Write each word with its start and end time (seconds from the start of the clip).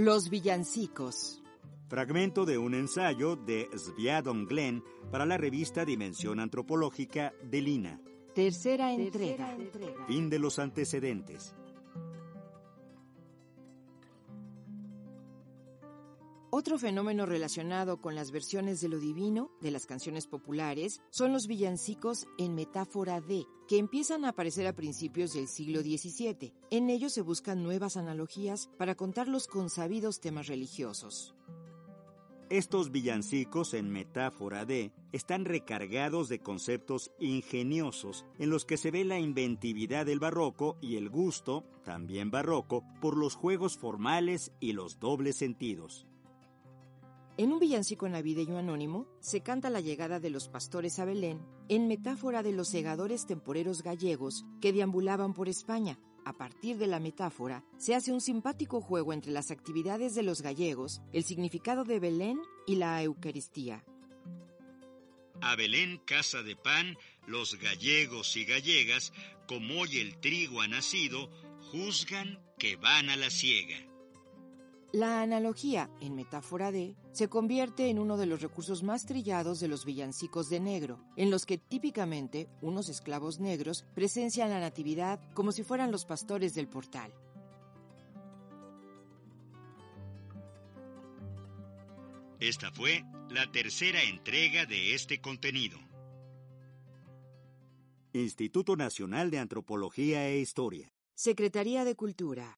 Los 0.00 0.30
villancicos. 0.30 1.42
Fragmento 1.88 2.46
de 2.46 2.56
un 2.56 2.74
ensayo 2.74 3.34
de 3.34 3.68
Sviadon 3.76 4.46
Glenn 4.46 4.84
para 5.10 5.26
la 5.26 5.36
revista 5.36 5.84
Dimensión 5.84 6.38
Antropológica 6.38 7.34
de 7.42 7.60
Lina. 7.60 8.00
Tercera 8.32 8.92
entrega. 8.92 9.56
Fin 10.06 10.30
de 10.30 10.38
los 10.38 10.60
antecedentes. 10.60 11.52
Otro 16.58 16.76
fenómeno 16.76 17.24
relacionado 17.24 18.00
con 18.00 18.16
las 18.16 18.32
versiones 18.32 18.80
de 18.80 18.88
lo 18.88 18.98
divino 18.98 19.52
de 19.60 19.70
las 19.70 19.86
canciones 19.86 20.26
populares 20.26 21.00
son 21.10 21.32
los 21.32 21.46
villancicos 21.46 22.26
en 22.36 22.56
metáfora 22.56 23.20
de, 23.20 23.46
que 23.68 23.78
empiezan 23.78 24.24
a 24.24 24.30
aparecer 24.30 24.66
a 24.66 24.74
principios 24.74 25.34
del 25.34 25.46
siglo 25.46 25.82
XVII. 25.82 26.52
En 26.72 26.90
ellos 26.90 27.12
se 27.12 27.22
buscan 27.22 27.62
nuevas 27.62 27.96
analogías 27.96 28.70
para 28.76 28.96
contar 28.96 29.28
los 29.28 29.46
consabidos 29.46 30.18
temas 30.18 30.48
religiosos. 30.48 31.36
Estos 32.50 32.90
villancicos 32.90 33.72
en 33.72 33.92
metáfora 33.92 34.64
de 34.64 34.90
están 35.12 35.44
recargados 35.44 36.28
de 36.28 36.40
conceptos 36.40 37.12
ingeniosos 37.20 38.24
en 38.36 38.50
los 38.50 38.64
que 38.64 38.78
se 38.78 38.90
ve 38.90 39.04
la 39.04 39.20
inventividad 39.20 40.06
del 40.06 40.18
barroco 40.18 40.76
y 40.80 40.96
el 40.96 41.08
gusto, 41.08 41.62
también 41.84 42.32
barroco, 42.32 42.82
por 43.00 43.16
los 43.16 43.36
juegos 43.36 43.76
formales 43.76 44.50
y 44.58 44.72
los 44.72 44.98
dobles 44.98 45.36
sentidos. 45.36 46.08
En 47.38 47.52
un 47.52 47.60
villancico 47.60 48.08
navideño 48.08 48.58
anónimo 48.58 49.06
se 49.20 49.42
canta 49.42 49.70
la 49.70 49.80
llegada 49.80 50.18
de 50.18 50.28
los 50.28 50.48
pastores 50.48 50.98
a 50.98 51.04
Belén 51.04 51.40
en 51.68 51.86
metáfora 51.86 52.42
de 52.42 52.50
los 52.50 52.68
segadores 52.68 53.26
temporeros 53.26 53.84
gallegos 53.84 54.44
que 54.60 54.72
deambulaban 54.72 55.34
por 55.34 55.48
España. 55.48 56.00
A 56.24 56.32
partir 56.36 56.78
de 56.78 56.88
la 56.88 56.98
metáfora, 56.98 57.64
se 57.78 57.94
hace 57.94 58.12
un 58.12 58.20
simpático 58.20 58.80
juego 58.80 59.12
entre 59.12 59.30
las 59.30 59.52
actividades 59.52 60.16
de 60.16 60.24
los 60.24 60.42
gallegos, 60.42 61.00
el 61.12 61.22
significado 61.22 61.84
de 61.84 62.00
Belén 62.00 62.40
y 62.66 62.74
la 62.74 63.00
Eucaristía. 63.04 63.84
A 65.40 65.54
Belén, 65.54 65.98
casa 66.04 66.42
de 66.42 66.56
pan, 66.56 66.98
los 67.28 67.54
gallegos 67.60 68.36
y 68.36 68.46
gallegas, 68.46 69.12
como 69.46 69.82
hoy 69.82 69.98
el 69.98 70.18
trigo 70.18 70.60
ha 70.60 70.66
nacido, 70.66 71.30
juzgan 71.70 72.40
que 72.58 72.74
van 72.74 73.10
a 73.10 73.16
la 73.16 73.30
siega. 73.30 73.88
La 74.92 75.20
analogía, 75.20 75.90
en 76.00 76.14
metáfora 76.14 76.72
de, 76.72 76.96
se 77.12 77.28
convierte 77.28 77.90
en 77.90 77.98
uno 77.98 78.16
de 78.16 78.24
los 78.24 78.40
recursos 78.40 78.82
más 78.82 79.04
trillados 79.04 79.60
de 79.60 79.68
los 79.68 79.84
villancicos 79.84 80.48
de 80.48 80.60
negro, 80.60 80.98
en 81.16 81.30
los 81.30 81.44
que 81.44 81.58
típicamente 81.58 82.48
unos 82.62 82.88
esclavos 82.88 83.38
negros 83.38 83.84
presencian 83.94 84.48
la 84.48 84.60
natividad 84.60 85.20
como 85.34 85.52
si 85.52 85.62
fueran 85.62 85.92
los 85.92 86.06
pastores 86.06 86.54
del 86.54 86.68
portal. 86.68 87.12
Esta 92.40 92.70
fue 92.70 93.04
la 93.30 93.50
tercera 93.52 94.02
entrega 94.02 94.64
de 94.64 94.94
este 94.94 95.20
contenido. 95.20 95.76
Instituto 98.14 98.74
Nacional 98.74 99.30
de 99.30 99.38
Antropología 99.38 100.28
e 100.28 100.38
Historia. 100.38 100.88
Secretaría 101.14 101.84
de 101.84 101.94
Cultura. 101.94 102.46